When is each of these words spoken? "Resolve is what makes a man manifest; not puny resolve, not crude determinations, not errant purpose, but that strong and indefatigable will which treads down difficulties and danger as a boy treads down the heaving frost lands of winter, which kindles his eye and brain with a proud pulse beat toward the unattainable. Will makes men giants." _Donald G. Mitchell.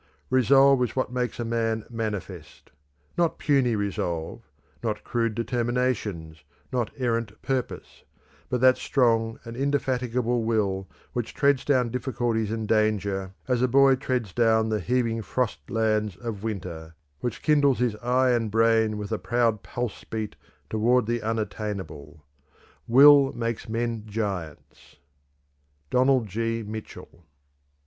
"Resolve 0.31 0.81
is 0.83 0.95
what 0.95 1.11
makes 1.11 1.39
a 1.39 1.45
man 1.45 1.85
manifest; 1.87 2.71
not 3.19 3.37
puny 3.37 3.75
resolve, 3.75 4.41
not 4.83 5.03
crude 5.03 5.35
determinations, 5.35 6.43
not 6.73 6.89
errant 6.97 7.39
purpose, 7.43 8.03
but 8.49 8.61
that 8.61 8.77
strong 8.77 9.37
and 9.45 9.55
indefatigable 9.55 10.43
will 10.43 10.87
which 11.13 11.35
treads 11.35 11.63
down 11.63 11.91
difficulties 11.91 12.51
and 12.51 12.67
danger 12.67 13.35
as 13.47 13.61
a 13.61 13.67
boy 13.67 13.93
treads 13.95 14.33
down 14.33 14.69
the 14.69 14.79
heaving 14.79 15.21
frost 15.21 15.69
lands 15.69 16.15
of 16.15 16.41
winter, 16.43 16.95
which 17.19 17.43
kindles 17.43 17.77
his 17.77 17.95
eye 17.97 18.31
and 18.31 18.49
brain 18.49 18.97
with 18.97 19.11
a 19.11 19.19
proud 19.19 19.61
pulse 19.61 20.03
beat 20.05 20.35
toward 20.67 21.05
the 21.05 21.21
unattainable. 21.21 22.25
Will 22.87 23.31
makes 23.33 23.69
men 23.69 24.07
giants." 24.07 24.95
_Donald 25.91 26.25
G. 26.25 26.63
Mitchell. 26.63 27.23